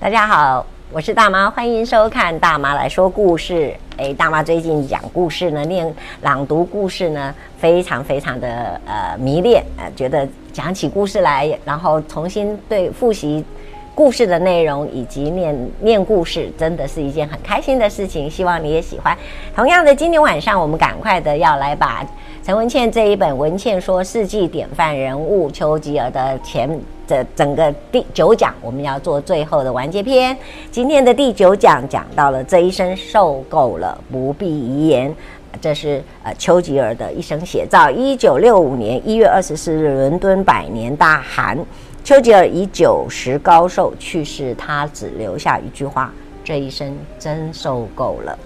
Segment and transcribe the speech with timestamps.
[0.00, 3.74] 大家好，我是大妈，欢迎收看大妈来说故事。
[3.96, 13.44] 诶，大妈最近讲故事呢，念朗读故事呢，非常非常的呃迷恋，呃，觉得讲起故事来，然后重新对复习
[13.92, 18.30] 故事的内容以及念念故事，真的是一件很开心的事情。
[18.30, 19.18] 希望你也喜欢。
[19.56, 22.06] 同样的，今天晚上我们赶快的要来把
[22.48, 26.66] 陈文茜这一本《文茜说世纪典范人物丘吉尔》的前。
[27.06, 30.34] 这整个第九讲，我们要做最后的完结篇。
[30.70, 35.14] 今天的第九讲讲到了这一生受够了，不必遗言。
[35.60, 37.90] 这是呃丘吉尔的一生写照。
[37.90, 41.58] 一九六五年一月二十四日，伦敦百年大寒，
[42.02, 44.54] 丘吉尔以九十高寿去世。
[44.54, 46.10] 他只留下一句话：
[46.42, 48.38] 这一生真受够了。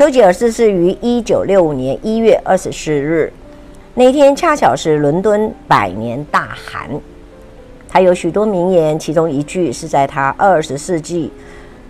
[0.00, 3.30] 丘吉尔逝世于一九六五年一月二十四日。
[3.92, 6.88] 那天恰巧是伦敦百年大寒，
[7.86, 11.30] 他有许多名言，其中一句是在他二十世纪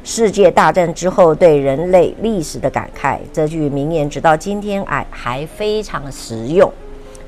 [0.03, 3.17] 世界大战之后对人类历史的感慨。
[3.33, 6.69] 这句名言直到今天还还非常实用。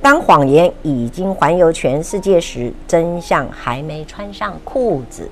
[0.01, 5.29] 当谎言已经环游全世界时，真相还没穿上裤子。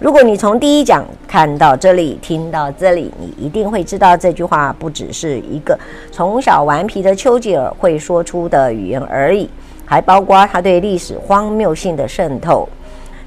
[0.00, 5.78] 如果你从第一讲看到这里，听到这里，你一定会知道这句话不只是一个
[6.10, 9.48] 从小顽皮的丘吉尔会说出的语言而已，
[9.84, 12.68] 还包括他对历史荒谬性的渗透。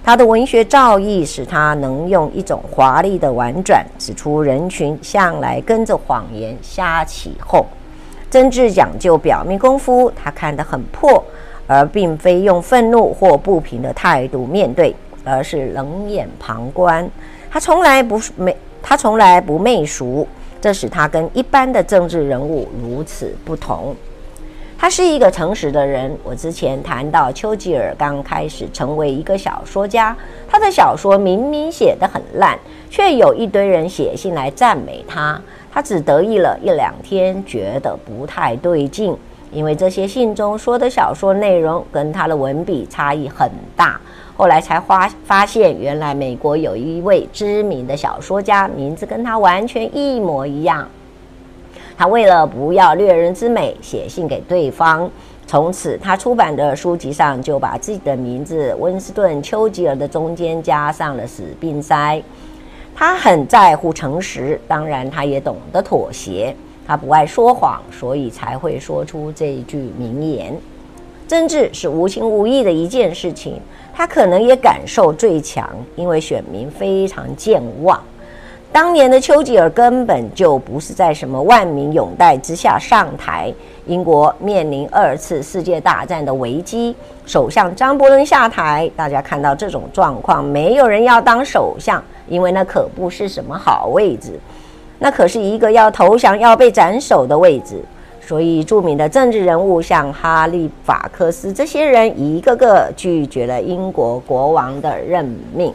[0.03, 7.65] 他的文学造诣使他能用一种华丽的婉转，指出人群向来跟着谎言瞎起哄。
[8.29, 11.23] 政治讲究表面功夫，他看得很破，
[11.65, 14.93] 而并非用愤怒或不平的态度面对。
[15.27, 17.09] 而是冷眼旁观，
[17.51, 20.27] 他从来不媚，他从来不媚俗，
[20.61, 23.95] 这使他跟一般的政治人物如此不同。
[24.79, 26.15] 他是一个诚实的人。
[26.23, 30.15] 我之前谈到丘吉尔刚开始成为一个小说家，
[30.47, 32.55] 他的小说明明写得很烂，
[32.87, 35.41] 却有一堆人写信来赞美他。
[35.71, 39.17] 他只得意了一两天，觉得不太对劲，
[39.51, 43.99] 因为这些信中说的小说内容跟他的文笔差异很大。
[44.35, 50.87] 后来才发发现，原来美国有一位知名的小说家，名字跟他完全一模一样。
[51.97, 55.09] 他为了不要掠人之美，写信给对方。
[55.47, 62.21] 从此，他出版的书籍上就把自己的名字温斯顿·丘吉尔的中间加上了死病塞。
[62.93, 66.55] 他很在乎诚实，当然他也懂得妥协。
[66.87, 70.55] 他不爱说谎，所以才会说出这句名言。
[71.27, 73.59] 政治是无情无义的一件事情，
[73.93, 78.01] 他可能也感受最强，因为选民非常健忘。
[78.71, 83.51] 当年的丘吉尔根本就不是在什么万民拥戴之下上台，
[83.85, 94.39] 英国面临二次世界大战的危机，首相张伯伦下台，大家看到这种状况，没有人要当首相，因为那可不是什么好位置，
[94.99, 97.83] 那可是一个要投降、要被斩首的位置。
[98.19, 105.73] 所以，著名的政治人物像哈利法克斯这些人，一个个拒绝了英国国王的任命。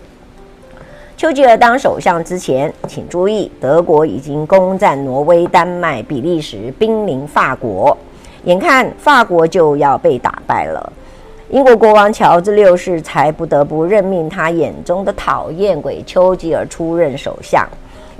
[1.16, 7.96] 丘吉尔当首相之前，请注意，德国已经攻占挪威、丹麦、比利时，濒临法国，
[8.44, 10.92] 眼看法国就要被打败了，
[11.48, 17.66] 英国国王乔治六世才不得不任命他眼中的讨厌鬼丘吉尔出任首相。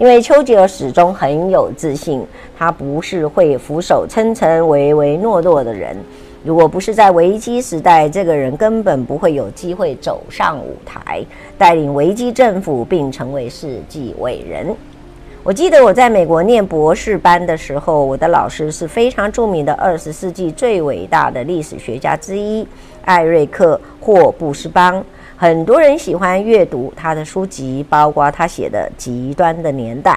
[0.03, 2.27] 因为丘吉尔始终很有自信，
[2.59, 5.97] 他不是会俯首称臣、唯唯诺诺的人。
[6.43, 11.25] 如果不是在危机时代，这个人根本不会有机会走上舞台，
[11.57, 14.75] 带领危机政府，并成为世纪伟人。
[15.45, 22.67] 我记得我在美国念博士班的时候，我的老师是非常著名的二十世纪最伟大的历史学家之一——
[23.07, 25.05] 艾瑞克·霍布斯邦。
[25.43, 30.13] 很多人喜欢阅读他的书籍，包括他写的《极端的年代》。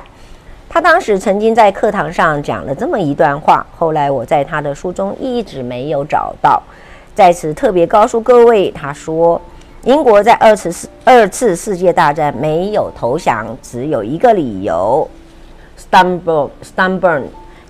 [0.70, 6.62] 他当时曾经在课堂上讲了这么一段话，后来我在他的书中一直没有找到，
[7.16, 9.42] 在此特别告诉各位，他说，
[9.82, 15.10] 英国在二次世二次世界大战没有投降，只有一个理由
[15.76, 17.24] ，stubborn stubborn，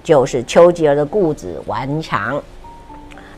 [0.04, 2.44] 就是丘吉尔的固执顽强。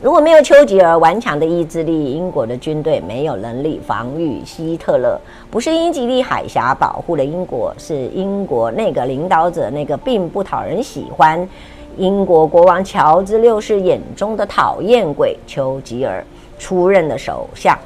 [0.00, 5.20] 如果没有丘吉尔顽强的意志力，英国的军队没有能力防御希特勒。
[5.50, 11.48] 不是英吉利海峡保护了英国，是英国那个领导者，那个并不讨人喜欢，
[11.96, 16.24] 英国国王乔治六世眼中的讨厌鬼丘吉尔
[16.60, 17.76] 出任了首相。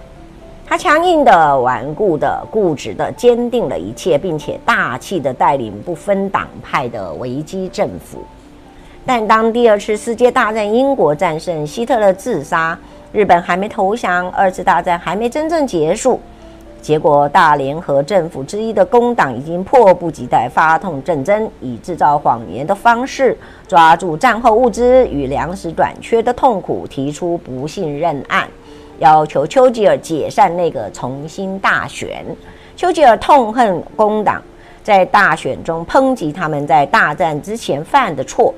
[0.66, 8.18] 他强硬的、顽固的、固执的，坚定了一切，并且大气的带领不分党派的维基政府。
[9.04, 12.78] 但当第二次世界大战英国战胜，希特勒自杀，
[13.12, 16.20] 日本还没投降，二次大战还没真正结束，
[16.80, 28.48] 结果，大联合政府之一的工党已经迫不及待发动战争，以制造谎言的方式抓住战后物资与粮食短缺的痛苦，提出不信任案，
[29.00, 32.24] 要求丘吉尔解散内阁，重新大选。
[32.76, 34.40] 丘吉尔痛恨工党，
[34.84, 38.54] 在大选中抨击他们在大战之前犯的错。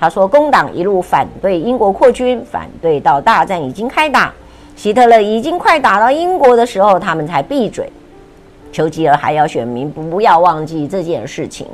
[0.00, 4.32] 他说，工党一路反对英国扩军，反对到大战已经开打。
[4.76, 7.90] 希特勒已经快打到英国的时候，他们才闭嘴。
[8.70, 11.66] 丘吉尔还要选民不要忘记这件事情。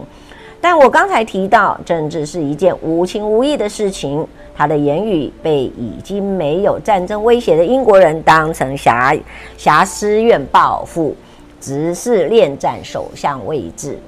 [0.61, 4.27] 但我刚才提到，政治是一件无情无义的事情。
[4.57, 9.13] 他的言语被已经没有战争威胁的英国人当成侠
[9.59, 11.15] 侠私怨报复，
[11.61, 13.99] 只是恋战首相位置。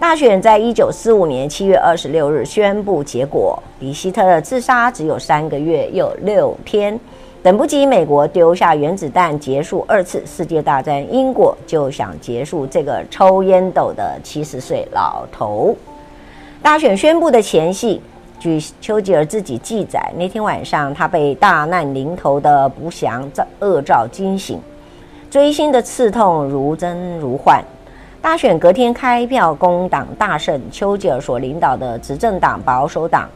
[0.00, 6.98] 大选在一九四五年七月二十六日宣布结果，离希特勒自杀只有三个月又六天。
[7.42, 15.74] 等不及美国丢下原子弹结束二次世界大战，英国就想结束这个抽烟斗的七十岁老头。
[16.62, 18.00] 大选宣布的前夕，
[18.38, 23.28] 据丘吉尔自己记载，那天晚上他被大难临头的不祥
[23.58, 24.60] 恶兆惊醒，
[25.28, 27.60] 锥心的刺痛如真如幻。
[28.20, 33.28] 大选隔天开票，工党大胜，丘吉尔所领导的执政党保守党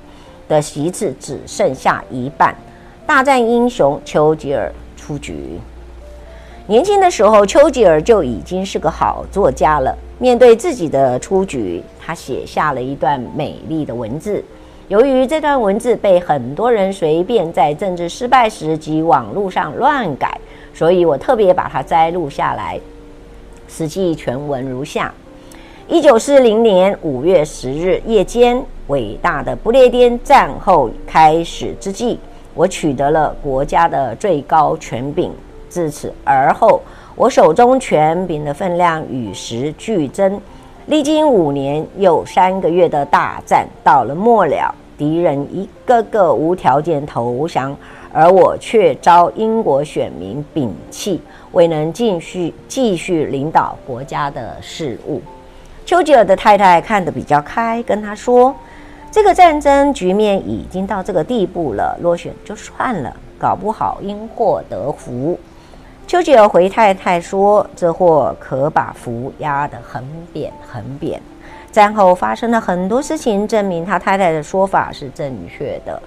[0.49, 2.55] 的席次只剩下一半。
[3.07, 5.59] 大战英雄丘吉尔出局。
[6.67, 9.97] 年轻的时候，丘吉尔就已经是个好作家了。
[10.19, 14.45] 面对自己的出局，他写下了一段美丽的文字。
[14.89, 20.39] 由于这段文字被很多人随便在政治失败时及网络上乱改，
[20.75, 22.79] 所以我特别把它摘录下来。
[23.75, 25.11] 实际全文如下：
[25.89, 32.21] 一九四零年五月十日夜间，伟大的不列颠战后开始之际。
[32.53, 35.33] 我取得了国家的最高权柄，
[35.71, 36.83] 自此而后，
[37.17, 40.39] 我手中权柄的分量与时俱增。
[40.85, 47.75] 历经五年又三个月的大战，到了末了，敌人一个个无条件投降，
[48.13, 51.19] 而我却遭英国选民摒弃，
[51.53, 55.23] 未能继续继续领导国家的事务。
[55.87, 58.55] 丘吉尔的太太看得比较开，跟他说。
[59.15, 65.39] 这个战争局面已经到这个地步了，落选就算了，搞不好因祸得福。
[66.07, 70.03] 丘吉尔回太太说：“这祸可把福压得很
[70.33, 71.21] 扁很扁。”
[71.71, 76.03] 战后发生了很多事情，证明他太太的说法是正确的。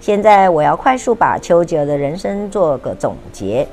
[0.00, 3.68] 现在我要快速把丘吉尔的人生做个总结。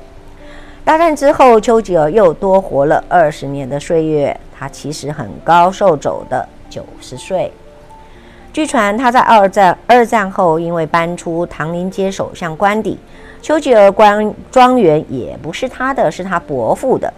[0.86, 7.50] 大战之后，丘吉尔又多活了二十年的岁月，他其实很高寿走的九十岁。
[8.52, 12.96] 据传，他在二战二战后，因为搬出唐宁街首相官邸，
[13.42, 17.12] 丘吉尔官庄园也不是他的，是他伯父的。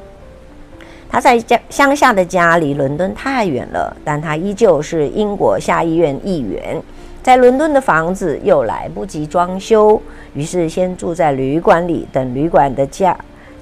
[1.11, 6.82] 他在家乡下的家离伦敦太远了，但他依旧是英国下议院议员。
[7.23, 10.00] 在伦敦的房子又来不及装修，
[10.32, 13.15] 于是先住在旅馆里，等旅馆的价，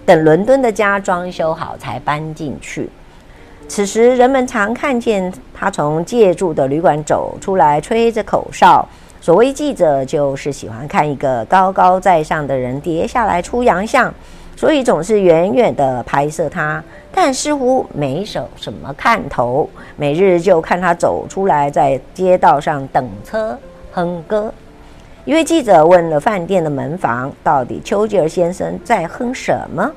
[0.06, 2.88] 等伦敦的家装修好才搬进去。
[3.66, 8.88] 此时，人们常看见他从借住的旅馆走出来，吹着口哨。
[9.20, 14.14] 所谓记者，就是喜欢看一个高高在上的人跌下来出洋相，
[14.54, 16.80] 所以总是远远地拍摄他，
[17.12, 19.68] 但似乎没什什么看头。
[19.96, 23.58] 每日就看他走出来，在街道上等车
[23.90, 24.54] 哼歌。
[25.26, 29.92] 一位记者问了饭店的门房：“到底丘吉尔先生在哼什么？”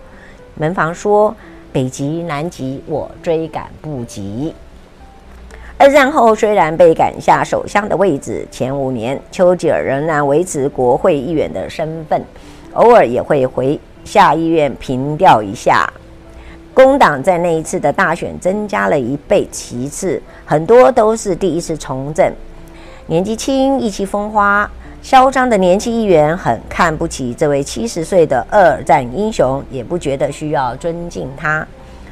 [0.60, 1.34] 门房说。
[1.72, 4.56] 北极、南极，我追赶不及。
[5.78, 12.26] 二战后，虽然被赶下首相的位置，前五年，丘吉尔仍然维持国会议员的身份，
[12.74, 15.88] 偶尔也会回下议院凭吊一下。
[16.74, 22.34] 工党在那一次的大选增加了一倍席次，很多都是第一次从政，
[23.06, 24.68] 年纪轻、意气风发。
[25.02, 31.66] 嚣张的年轻议员很看不起这位七十岁的二战英雄，也不觉得需要尊敬他。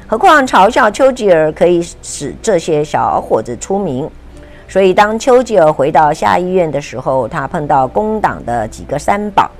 [0.07, 4.09] 何况嘲笑丘吉尔可以使这些小伙子出名。
[4.69, 9.51] 所以，当丘吉尔回到下议院的时候，他碰到工党的几个三宝。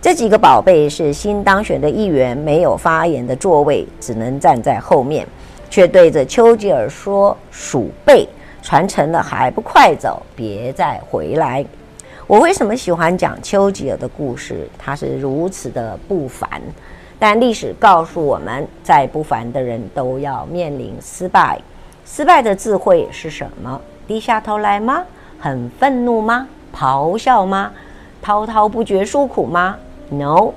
[0.00, 5.26] 这几个宝贝是新当选的议员，没有发言的座位，只能站在后面，
[5.68, 8.28] 却对着丘吉尔说：“鼠辈，
[8.62, 11.64] 传承了还不快走，别再回来。”
[12.26, 14.66] 我为什么喜欢讲丘吉尔的故事？
[14.78, 16.48] 他是如此的不凡，
[17.18, 21.60] 但历史告诉我们，再不凡的人都要面临失败。
[22.06, 23.78] 失败的智慧是什么？
[24.06, 25.04] 低下头来吗？
[25.38, 26.48] 很愤怒吗？
[26.74, 27.70] 咆哮吗？
[28.22, 29.76] 滔滔不绝诉苦吗
[30.08, 30.52] ？No，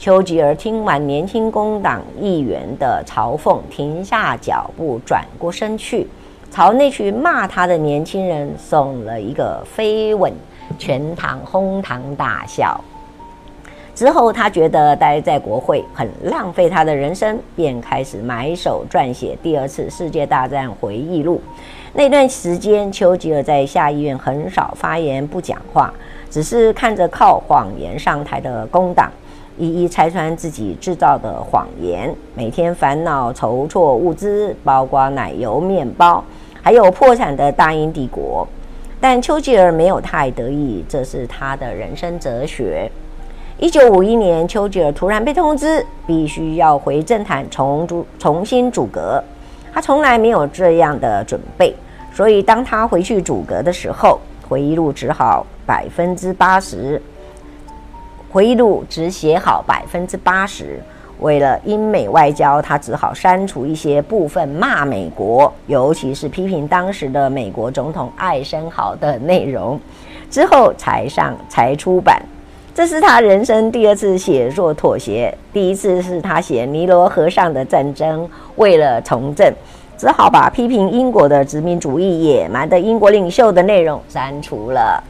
[0.00, 6.08] 丘吉尔听完年轻工党议员的嘲讽，停下脚步，转过身去，
[6.50, 10.32] 朝那群骂他的年轻人送了一个飞吻，
[10.76, 12.80] 全堂哄堂大笑。
[13.94, 21.40] 之后，他觉得待在国会很浪费他的人生，便开始埋首撰写第二次世界大战回忆录。
[21.94, 25.92] 那段时间，丘吉尔在下议院很少发言，不讲话，
[26.30, 29.10] 只是看着靠谎言上台的工党。
[29.56, 36.22] 一一拆穿自己制造的谎言，每天烦恼筹措物资，包括奶油、面包，
[36.62, 38.46] 还有破产的大英帝国。
[39.00, 42.90] 但丘吉尔没有太得意，这是他的人生哲学。
[43.58, 49.22] 一九五一年，丘吉尔突然被通知，必须要回政坛重组、重新组阁。
[49.72, 51.74] 他从来没有这样的准备，
[52.12, 57.00] 所以当他回去组阁的时候，回忆录只好百分之八十。
[58.30, 60.80] 回忆录只写好百分之八十，
[61.20, 69.78] 为了英美外交，他只好删除一些部分骂美国，尤其是批评当时的美国总统艾森豪的内容，
[70.30, 72.22] 之后才上才出版。
[72.74, 79.52] 这是他人生第二次写作妥协，第一次是他写尼罗河上的战争，为了从政，
[79.96, 85.02] 只好把批评英国的殖民主义、野蛮的英国领袖的内容删除了。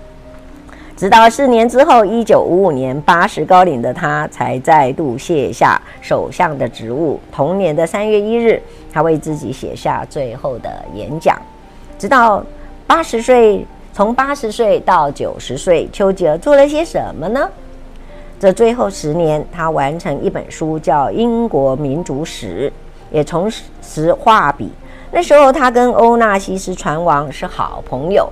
[0.99, 7.21] 直到四年之后，一九五五年，八十高龄的他才再度卸下首相的职务。
[7.31, 8.61] 同年的三月一日，
[8.93, 11.41] 他为自己写下最后的演讲。
[12.01, 12.45] 直到
[12.85, 17.49] 八十岁，从八十岁到九十岁，丘吉尔做了些什么呢？
[18.41, 22.73] 这最后十年，他完成一本书，叫《英国民族史》，
[23.15, 23.49] 也从
[23.81, 24.73] 实画笔。
[25.13, 28.29] 那时候，他跟欧纳西斯船王是好朋友。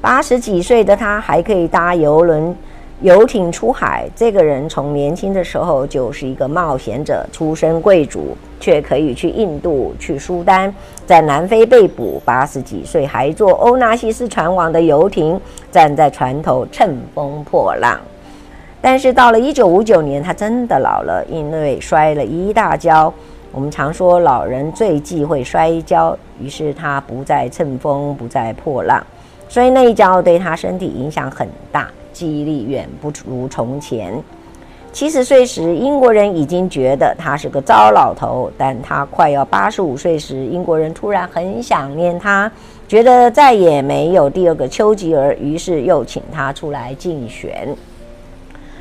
[0.00, 2.54] 八十几岁的他还可以搭邮轮、
[3.00, 4.08] 游艇出海。
[4.14, 10.72] 这个人从年轻的时候就是一个冒险者，出身贵族，却可以去印度、去苏丹，
[11.04, 12.22] 在南非被捕。
[12.24, 15.40] 八十几岁还坐欧纳西斯船王的游艇，
[15.72, 17.98] 站在船头乘风破浪。
[18.80, 23.12] 但是到了一九五九年，他真的老了，因为摔了一大跤。
[23.50, 29.04] 我们常说老人最忌讳摔跤，于是他不再乘风，不再破浪。
[29.48, 34.12] 所以那一跤对他身体影响很大，记忆力远不如从前。
[34.90, 42.50] 七十岁时，英国人已经觉得他是个糟老头，但他快要八十五岁时，英国人突然很想念他，
[42.88, 47.68] 觉得再也没有第二个丘吉尔，于是又请他出来竞选。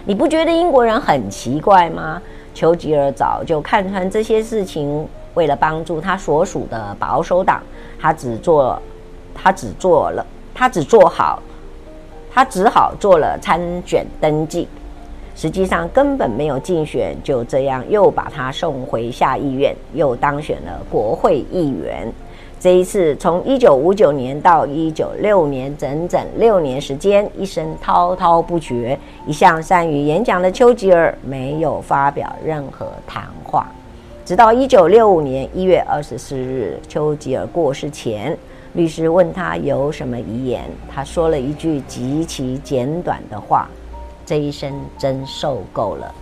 [0.05, 2.21] 你不觉得英国人很奇怪吗？
[2.53, 7.62] 丘吉尔早就看穿这些事情，为了帮助他所属的保守党，
[8.00, 8.81] 他只做，
[9.36, 10.25] 他只做了。
[10.58, 11.40] 他只做好，
[12.34, 14.68] 他只好做了参选登记，
[15.36, 22.12] 实际上根本没有竞选，就这样又把他送回下议院，又当选了国会议员。
[22.60, 28.98] 这一次，从一九五九年到一九六年，整整六年时间，一生滔滔不绝。
[29.28, 33.70] 一向善于演讲的丘吉尔没有发表任何谈话，
[34.26, 38.36] 直到一九六五年一月二十四日，丘吉尔过世前。
[38.77, 43.67] 律师问他有什么遗言，他说了一句极其简短的话
[44.24, 46.13] ：“这一生真受够了。”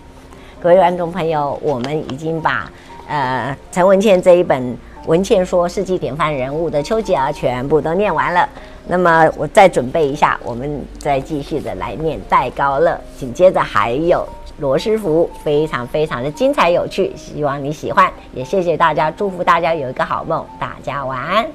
[0.58, 2.72] 各位观众朋友，我们已经把
[3.06, 4.72] 呃陈文茜这一本
[5.06, 8.48] 《文茜说世纪典范人物的丘吉尔》全部都念完了。
[8.88, 14.26] 那么我再准备一下，我们再继续的来念戴高乐，紧接着还有
[14.60, 21.46] 罗斯福，非常非常的精彩有趣，希望你喜欢，也谢谢大家，祝福大家有一个好梦，大家晚安。